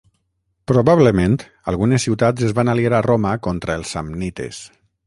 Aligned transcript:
Probablement 0.71 1.35
algunes 1.73 2.07
ciutats 2.09 2.49
es 2.49 2.57
van 2.61 2.75
aliar 2.75 2.95
a 2.97 3.05
Roma 3.11 3.39
contra 3.51 3.79
els 3.83 3.95
samnites. 3.99 4.69